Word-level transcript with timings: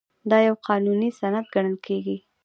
دا 0.29 0.37
یو 0.47 0.55
قانوني 0.67 1.09
سند 1.19 1.45
ګڼل 1.53 1.75
کیږي. 1.85 2.17